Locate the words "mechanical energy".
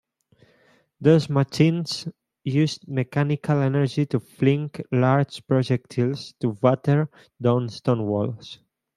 2.87-4.03